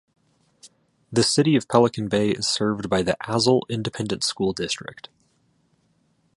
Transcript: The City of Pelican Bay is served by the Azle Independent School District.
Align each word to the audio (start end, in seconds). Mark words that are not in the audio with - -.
The 1.11 1.21
City 1.21 1.55
of 1.55 1.67
Pelican 1.67 2.07
Bay 2.07 2.31
is 2.31 2.47
served 2.47 2.89
by 2.89 3.03
the 3.03 3.15
Azle 3.27 3.61
Independent 3.69 4.23
School 4.23 4.51
District. 4.51 5.09